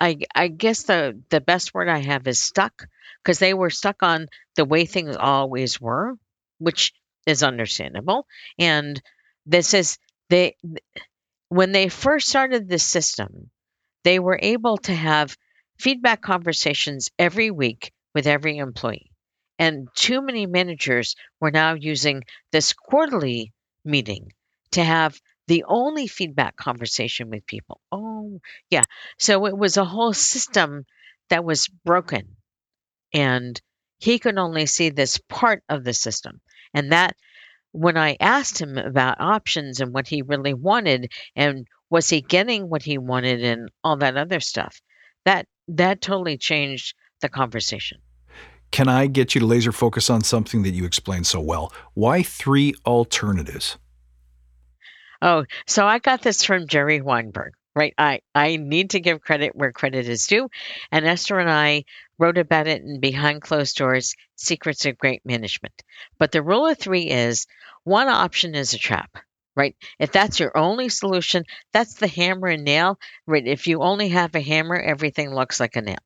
[0.03, 2.87] I I guess the the best word I have is stuck
[3.23, 6.15] because they were stuck on the way things always were,
[6.57, 6.93] which
[7.25, 8.27] is understandable.
[8.59, 9.01] And
[9.45, 9.97] this is
[10.29, 10.57] they
[11.47, 13.49] when they first started this system,
[14.03, 15.37] they were able to have
[15.79, 19.11] feedback conversations every week with every employee.
[19.57, 23.53] And too many managers were now using this quarterly
[23.85, 24.33] meeting
[24.71, 27.81] to have the only feedback conversation with people.
[27.91, 28.83] Oh, yeah.
[29.19, 30.85] So it was a whole system
[31.29, 32.35] that was broken.
[33.13, 33.59] And
[33.99, 36.41] he could only see this part of the system.
[36.73, 37.15] And that
[37.71, 42.69] when I asked him about options and what he really wanted and was he getting
[42.69, 44.81] what he wanted and all that other stuff,
[45.25, 47.99] that that totally changed the conversation.
[48.71, 51.71] Can I get you to laser focus on something that you explained so well?
[51.93, 53.77] Why three alternatives?
[55.23, 57.93] Oh, so I got this from Jerry Weinberg, right?
[57.97, 60.49] I, I need to give credit where credit is due.
[60.91, 61.85] And Esther and I
[62.19, 65.81] wrote about it in Behind Closed Doors Secrets of Great Management.
[66.19, 67.47] But the rule of three is
[67.85, 69.17] one option is a trap,
[69.55, 69.77] right?
[69.97, 73.47] If that's your only solution, that's the hammer and nail, right?
[73.47, 76.03] If you only have a hammer, everything looks like a nail.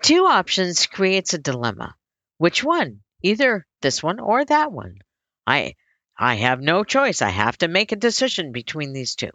[0.00, 1.96] Two options creates a dilemma.
[2.38, 3.00] Which one?
[3.20, 4.98] Either this one or that one.
[5.44, 5.74] I
[6.22, 7.20] I have no choice.
[7.20, 9.32] I have to make a decision between these two.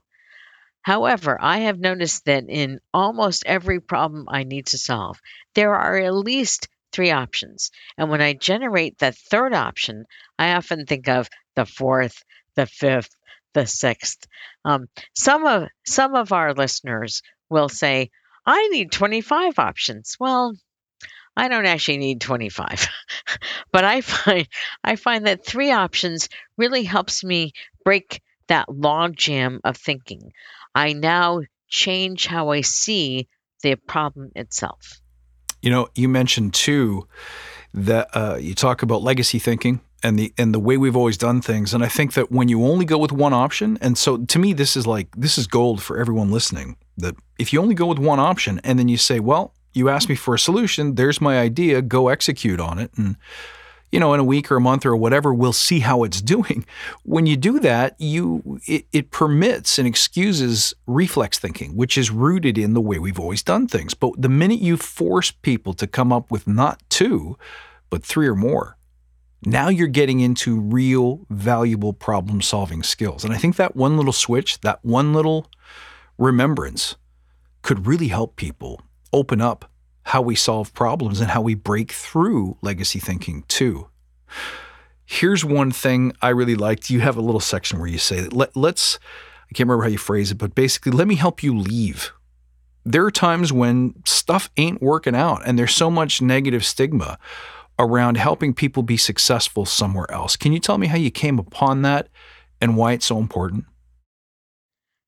[0.82, 5.20] However, I have noticed that in almost every problem I need to solve,
[5.54, 7.72] there are at least three options.
[7.98, 10.06] And when I generate the third option,
[10.40, 12.24] I often think of the fourth,
[12.56, 13.14] the fifth,
[13.52, 14.26] the sixth.
[14.64, 18.12] Um, some of some of our listeners will say,
[18.46, 20.56] "I need 25 options." Well,
[21.38, 22.88] I don't actually need 25,
[23.72, 24.48] but I find
[24.84, 27.54] I find that three options really helps me
[27.86, 30.32] break that log jam of thinking.
[30.74, 33.28] I now change how I see
[33.62, 35.00] the problem itself.
[35.62, 37.08] You know, you mentioned too
[37.74, 41.42] that uh, you talk about legacy thinking and the and the way we've always done
[41.42, 44.40] things, and I think that when you only go with one option, and so to
[44.40, 46.78] me, this is like this is gold for everyone listening.
[46.98, 50.10] That if you only go with one option, and then you say, well, you asked
[50.10, 53.18] me for a solution, there's my idea, go execute on it, and
[53.92, 56.66] you know, in a week or a month or whatever, we'll see how it's doing.
[57.04, 62.58] When you do that, you it, it, permits and excuses reflex thinking, which is rooted
[62.58, 63.94] in the way we've always done things.
[63.94, 67.38] But the minute you force people to come up with not two,
[67.90, 68.78] but three or more,
[69.46, 73.24] now you're getting into real valuable problem solving skills.
[73.24, 75.50] And I think that one little switch, that one little
[76.18, 76.96] remembrance
[77.62, 78.82] could really help people
[79.14, 79.70] open up
[80.04, 83.90] how we solve problems and how we break through legacy thinking too.
[85.06, 86.90] Here's one thing I really liked.
[86.90, 89.00] You have a little section where you say let, let's,
[89.50, 92.12] I can't remember how you phrase it, but basically, let me help you leave.
[92.86, 97.20] There are times when stuff ain't working out and there's so much negative stigma
[97.78, 100.36] around helping people be successful somewhere else.
[100.36, 102.08] Can you tell me how you came upon that
[102.62, 103.66] and why it's so important?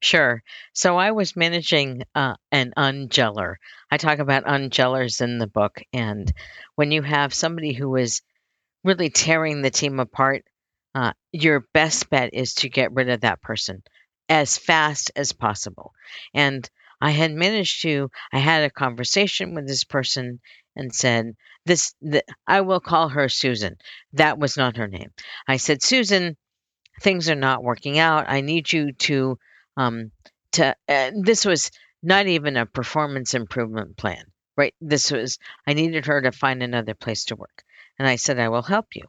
[0.01, 0.43] Sure.
[0.73, 3.55] So I was managing uh, an unjeller.
[3.91, 5.81] I talk about unjellers in the book.
[5.93, 6.31] And
[6.75, 8.21] when you have somebody who is
[8.83, 10.45] really tearing the team apart,
[10.95, 13.83] uh, your best bet is to get rid of that person
[14.29, 15.93] as fast as possible.
[16.33, 16.69] And
[17.01, 20.39] I had managed to, I had a conversation with this person
[20.75, 21.35] and said,
[21.65, 23.77] this, the, I will call her Susan.
[24.13, 25.11] That was not her name.
[25.47, 26.37] I said, Susan,
[27.01, 28.25] things are not working out.
[28.29, 29.37] I need you to
[29.79, 30.11] um,
[30.51, 31.71] to uh, this was
[32.03, 34.25] not even a performance improvement plan,
[34.57, 34.75] right?
[34.81, 37.63] This was I needed her to find another place to work,
[37.97, 39.03] and I said I will help you.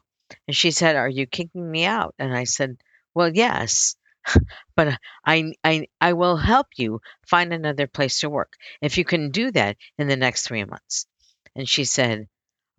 [0.47, 2.77] And she said, "Are you kicking me out?" And I said,
[3.13, 3.95] "Well, yes."
[4.75, 9.31] but I, I I will help you find another place to work if you can
[9.31, 11.05] do that in the next three months.
[11.53, 12.29] And she said,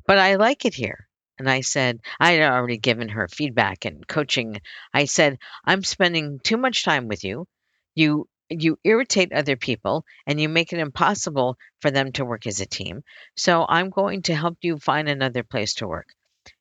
[0.07, 4.07] "But I like it here." And I said, I had already given her feedback and
[4.07, 4.61] coaching.
[4.95, 7.49] I said, I'm spending too much time with you.
[7.95, 12.61] You you irritate other people and you make it impossible for them to work as
[12.61, 13.03] a team.
[13.37, 16.09] So I'm going to help you find another place to work.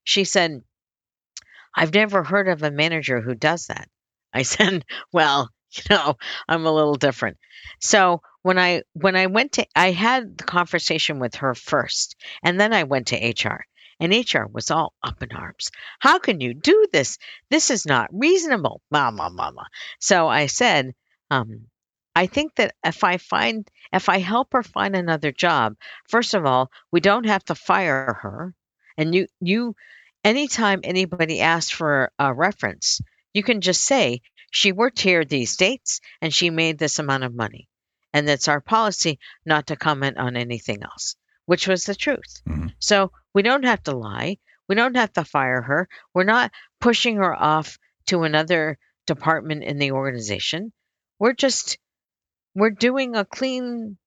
[0.04, 0.63] She said,
[1.76, 3.89] I've never heard of a manager who does that.
[4.34, 6.17] I said, well, you know,
[6.48, 7.38] I'm a little different.
[7.80, 12.60] So when I when I went to I had the conversation with her first and
[12.60, 13.65] then I went to HR.
[14.00, 15.70] And HR was all up in arms.
[16.00, 17.20] How can you do this?
[17.52, 19.67] This is not reasonable, mama, mama.
[20.00, 20.96] So I said,
[21.32, 21.67] um,
[22.13, 25.75] I think that if I find if I help her find another job,
[26.10, 28.54] first of all, we don't have to fire her.
[28.98, 29.75] And you you
[30.23, 33.00] anytime anybody asks for a reference,
[33.34, 34.21] you can just say
[34.52, 37.69] she worked here these dates and she made this amount of money.
[38.13, 41.15] And that's our policy not to comment on anything else,
[41.46, 42.42] which was the truth.
[42.48, 42.67] Mm-hmm.
[42.79, 44.38] So we don't have to lie.
[44.67, 45.88] We don't have to fire her.
[46.13, 46.52] We're not
[46.82, 48.77] pushing her off to another
[49.08, 50.73] department in the organization.
[51.22, 51.78] We're just
[52.56, 54.00] we're doing a clean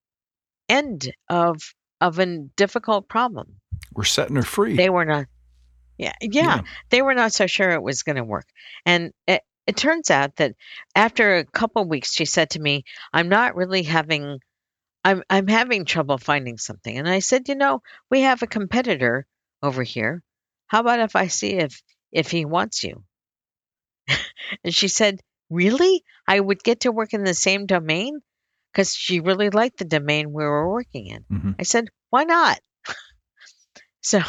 [0.69, 1.63] end of
[2.01, 3.61] of a difficult problem.
[3.95, 4.77] We're setting her free.
[4.77, 5.27] They were not
[5.97, 6.61] yeah, yeah, yeah.
[6.91, 8.47] They were not so sure it was going to work.
[8.85, 10.57] And it, it turns out that
[10.97, 14.41] after a couple weeks she said to me, "I'm not really having
[15.05, 19.25] I'm I'm having trouble finding something." And I said, "You know, we have a competitor
[19.63, 20.21] over here.
[20.67, 23.05] How about if I see if if he wants you?"
[24.65, 26.03] and she said, "Really?
[26.27, 28.21] I would get to work in the same domain?"
[28.73, 31.25] Because she really liked the domain we were working in.
[31.29, 32.61] hmm I said, "Why not?"
[34.01, 34.21] So,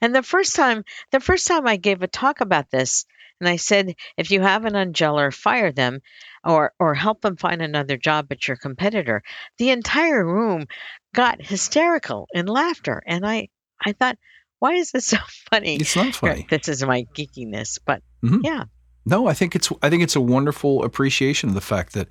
[0.00, 3.04] and the first time, the first time I gave a talk about this,
[3.40, 6.00] and I said, if you have an unjeller, fire them,
[6.44, 9.22] or or help them find another job at your competitor.
[9.58, 10.66] The entire room
[11.14, 13.48] got hysterical in laughter, and I
[13.84, 14.18] I thought,
[14.60, 15.16] why is this so
[15.50, 15.76] funny?
[15.76, 16.46] It's not funny.
[16.48, 18.40] This is my geekiness, but Mhm.
[18.44, 18.64] yeah,
[19.06, 22.08] No, I think it's I think it's a wonderful appreciation of the fact that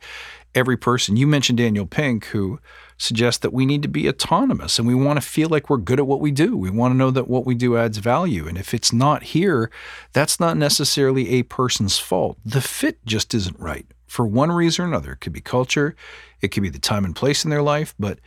[0.53, 2.59] every person you mentioned Daniel Pink who
[2.97, 5.99] suggests that we need to be autonomous and we want to feel like we're good
[5.99, 6.55] at what we do.
[6.55, 9.71] We want to know that what we do adds value and if it's not here,
[10.13, 12.37] that's not necessarily a person's fault.
[12.45, 15.13] The fit just isn't right for one reason or another.
[15.13, 15.95] It could be culture,
[16.41, 18.19] it could be the time and place in their life, but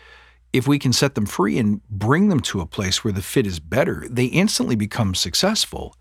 [0.53, 3.47] if we can set them free and bring them to a place where the fit
[3.47, 5.95] is better, they instantly become successful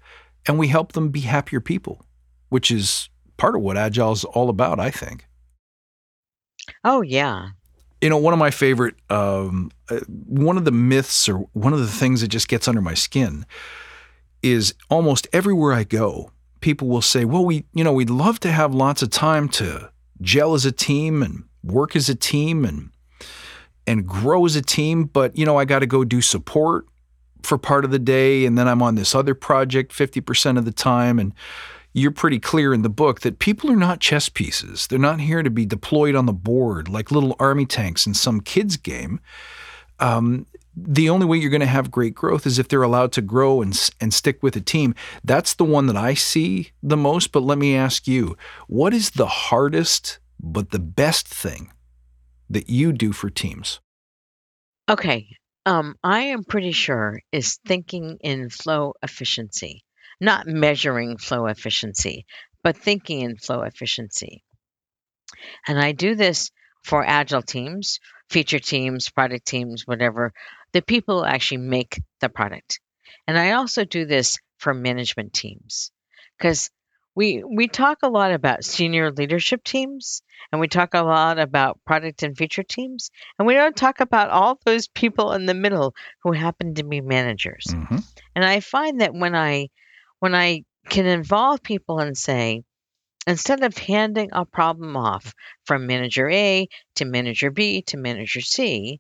[0.48, 2.04] and we help them be happier people
[2.56, 5.28] which is part of what agile is all about, I think.
[6.86, 7.50] oh yeah,
[8.02, 11.80] You know, one of my favorite, um, uh, one of the myths or one of
[11.80, 13.46] the things that just gets under my skin
[14.42, 16.32] is almost everywhere I go,
[16.62, 19.90] people will say, "Well, we, you know, we'd love to have lots of time to
[20.22, 22.90] gel as a team and work as a team and
[23.86, 26.86] and grow as a team, but you know, I got to go do support
[27.44, 30.72] for part of the day, and then I'm on this other project 50% of the
[30.72, 31.34] time, and
[31.96, 34.86] you're pretty clear in the book that people are not chess pieces.
[34.86, 38.42] They're not here to be deployed on the board like little army tanks in some
[38.42, 39.22] kid's game.
[40.02, 43.22] Um, the only way you're going to have great growth is if they're allowed to
[43.22, 44.94] grow and, and stick with a team.
[45.24, 47.32] That's the one that I see the most.
[47.32, 48.36] But let me ask you
[48.68, 51.72] what is the hardest but the best thing
[52.50, 53.80] that you do for teams?
[54.90, 55.28] okay.
[55.66, 59.85] Um, I am pretty sure is thinking in flow efficiency,
[60.20, 62.26] not measuring flow efficiency,
[62.64, 64.44] but thinking in flow efficiency.
[65.68, 66.52] And I do this
[66.84, 68.00] for agile teams,
[68.30, 70.34] feature teams, product teams, whatever,
[70.74, 72.80] the people who actually make the product.
[73.28, 75.92] And I also do this for management teams
[76.38, 76.70] because
[77.16, 81.80] we we talk a lot about senior leadership teams and we talk a lot about
[81.86, 83.10] product and feature teams
[83.40, 87.02] and we don't talk about all those people in the middle who happen to be
[87.02, 87.66] managers.
[87.70, 87.98] Mm-hmm.
[88.36, 89.70] And I find that when I
[90.26, 92.64] when I can involve people and say,
[93.28, 99.00] instead of handing a problem off from manager A to manager B to manager C,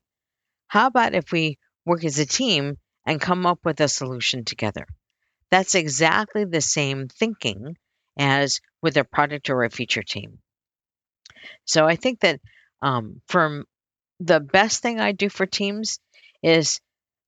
[0.67, 4.85] how about if we work as a team and come up with a solution together?
[5.49, 7.75] That's exactly the same thinking
[8.19, 10.37] as with a product or a feature team.
[11.65, 12.39] So I think that
[12.83, 13.65] um, from
[14.19, 15.97] the best thing I do for teams
[16.43, 16.79] is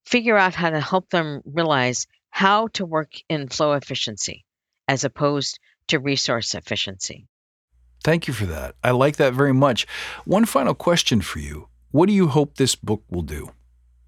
[0.06, 4.46] figure out how to help them realize how to work in flow efficiency
[4.88, 7.28] as opposed to resource efficiency.
[8.04, 8.76] Thank you for that.
[8.84, 9.88] I like that very much.
[10.26, 11.68] One final question for you.
[11.92, 13.52] What do you hope this book will do?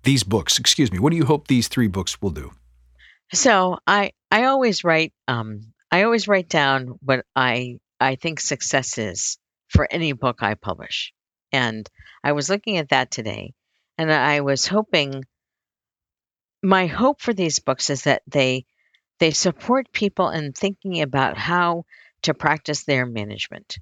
[0.03, 0.99] These books, excuse me.
[0.99, 2.51] What do you hope these three books will do?
[3.33, 5.61] So I I always write um
[5.91, 11.13] I always write down what I I think success is for any book I publish.
[11.51, 11.89] And
[12.23, 13.53] I was looking at that today
[13.97, 15.25] and I was hoping
[16.63, 18.65] my hope for these books is that they
[19.19, 21.85] they support people in thinking about how
[22.21, 23.77] to practice their management.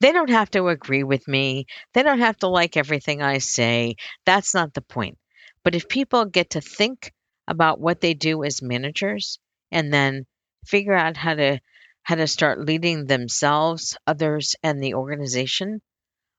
[0.00, 1.66] They don't have to agree with me.
[1.92, 3.96] They don't have to like everything I say.
[4.24, 5.18] That's not the point.
[5.64, 7.12] But if people get to think
[7.46, 9.38] about what they do as managers
[9.72, 10.26] and then
[10.66, 11.60] figure out how to
[12.02, 15.82] how to start leading themselves, others and the organization,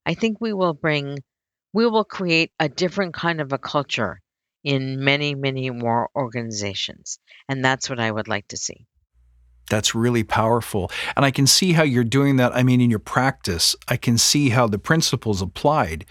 [0.05, 1.19] I think we will bring
[1.73, 4.21] we will create a different kind of a culture
[4.63, 7.19] in many many more organizations.
[7.47, 8.85] And that's what I would like to see.
[9.69, 10.91] That's really powerful.
[11.15, 12.55] And I can see how you're doing that.
[12.55, 16.05] I mean, in your practice, I can see how the principles applied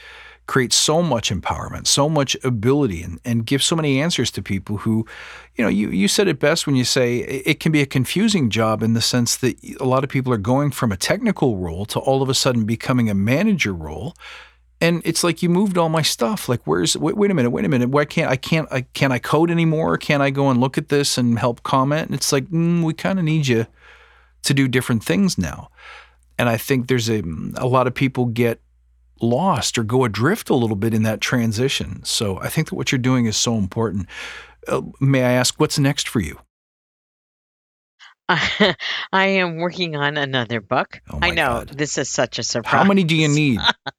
[0.48, 4.78] create so much empowerment, so much ability, and, and give so many answers to people
[4.78, 5.06] who,
[5.54, 8.48] you know, you, you said it best when you say it can be a confusing
[8.48, 11.84] job in the sense that a lot of people are going from a technical role
[11.84, 14.14] to all of a sudden becoming a manager role.
[14.80, 16.48] And it's like you moved all my stuff.
[16.48, 17.88] Like, where's wait, wait a minute, wait a minute.
[17.88, 19.98] Why can't I can't I can I code anymore?
[19.98, 22.06] Can I go and look at this and help comment?
[22.06, 23.66] And it's like mm, we kind of need you
[24.44, 25.70] to do different things now.
[26.38, 27.22] And I think there's a
[27.56, 28.60] a lot of people get
[29.20, 32.04] lost or go adrift a little bit in that transition.
[32.04, 34.06] So I think that what you're doing is so important.
[34.68, 36.38] Uh, may I ask what's next for you?
[38.28, 38.76] I
[39.12, 41.00] am working on another book.
[41.10, 41.68] Oh I know God.
[41.70, 42.70] this is such a surprise.
[42.70, 43.60] How many do you need?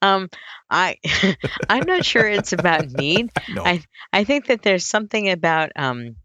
[0.00, 0.28] um,
[0.70, 0.98] I
[1.68, 3.30] I'm not sure it's about need.
[3.48, 3.64] No.
[3.64, 3.82] I
[4.12, 6.16] I think that there's something about um,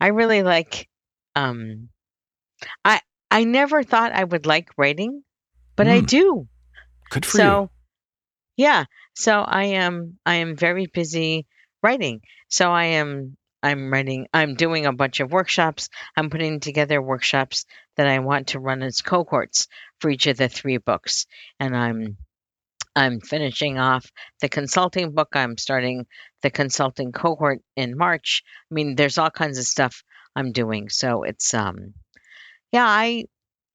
[0.00, 0.88] I really like
[1.36, 1.88] um,
[2.84, 3.00] I
[3.30, 5.22] I never thought I would like writing,
[5.76, 6.48] but I Mm, do.
[7.10, 7.44] good for you.
[7.44, 7.70] So
[8.56, 8.84] yeah,
[9.14, 11.46] so I am I am very busy
[11.82, 12.22] writing.
[12.48, 15.88] So I am I'm writing I'm doing a bunch of workshops.
[16.16, 17.64] I'm putting together workshops
[17.96, 19.68] that I want to run as cohorts
[20.00, 21.26] for each of the three books.
[21.60, 22.16] And I'm
[22.94, 25.28] I'm finishing off the consulting book.
[25.34, 26.06] I'm starting
[26.42, 28.42] the consulting cohort in March.
[28.70, 30.02] I mean, there's all kinds of stuff
[30.36, 30.88] I'm doing.
[30.88, 31.94] So it's um
[32.72, 33.24] yeah, I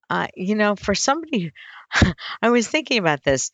[0.10, 1.52] uh, you know, for somebody
[2.42, 3.52] I was thinking about this.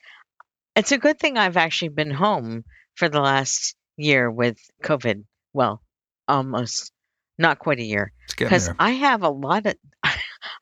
[0.76, 2.64] It's a good thing I've actually been home
[2.96, 5.24] for the last year with COVID.
[5.54, 5.82] Well,
[6.28, 6.92] almost
[7.38, 8.70] not quite a year because.
[8.80, 9.76] I have a lot of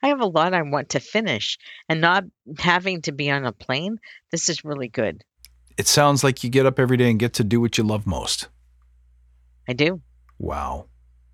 [0.01, 1.57] I have a lot I want to finish
[1.89, 2.23] and not
[2.59, 3.97] having to be on a plane.
[4.31, 5.23] This is really good.
[5.77, 8.05] It sounds like you get up every day and get to do what you love
[8.05, 8.47] most.
[9.67, 10.01] I do.
[10.37, 10.87] Wow.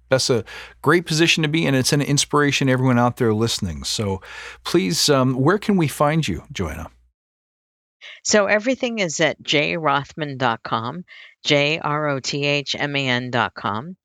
[0.10, 0.46] That's a
[0.82, 1.70] great position to be in.
[1.70, 3.84] And it's an inspiration to everyone out there listening.
[3.84, 4.22] So
[4.64, 6.90] please, um, where can we find you, Johanna?
[8.24, 11.04] So everything is at jrothman.com,
[11.44, 13.98] J R O T H M A N.com.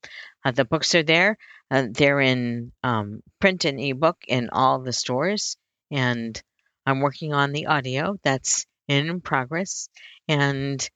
[0.45, 1.37] Uh, the books are there.
[1.73, 5.57] Uh, they're in um, print and ebook in all the stores.
[5.91, 6.41] And
[6.85, 9.89] I'm working on the audio that's in progress.
[10.29, 10.87] And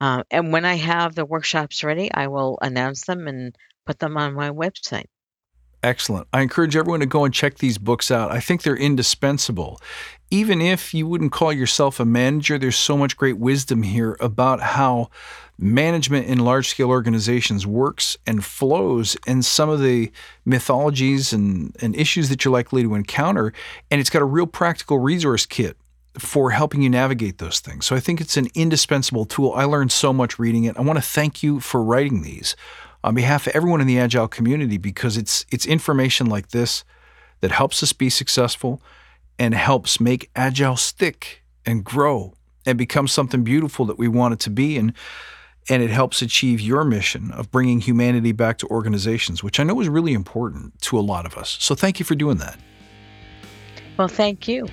[0.00, 3.56] uh, and when I have the workshops ready, I will announce them and
[3.86, 5.06] put them on my website.
[5.84, 6.26] Excellent.
[6.32, 8.32] I encourage everyone to go and check these books out.
[8.32, 9.82] I think they're indispensable.
[10.30, 14.60] Even if you wouldn't call yourself a manager, there's so much great wisdom here about
[14.60, 15.10] how
[15.58, 20.10] management in large scale organizations works and flows and some of the
[20.46, 23.52] mythologies and, and issues that you're likely to encounter.
[23.90, 25.76] And it's got a real practical resource kit
[26.18, 27.84] for helping you navigate those things.
[27.84, 29.52] So I think it's an indispensable tool.
[29.54, 30.78] I learned so much reading it.
[30.78, 32.56] I want to thank you for writing these
[33.04, 36.84] on behalf of everyone in the agile community because it's it's information like this
[37.40, 38.82] that helps us be successful
[39.38, 42.32] and helps make agile stick and grow
[42.64, 44.94] and become something beautiful that we want it to be and
[45.68, 49.78] and it helps achieve your mission of bringing humanity back to organizations which I know
[49.80, 51.58] is really important to a lot of us.
[51.60, 52.58] So thank you for doing that.
[53.98, 54.66] Well, thank you.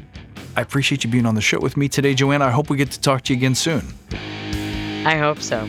[0.55, 2.45] I appreciate you being on the show with me today, Johanna.
[2.45, 3.84] I hope we get to talk to you again soon.
[5.05, 5.67] I hope so.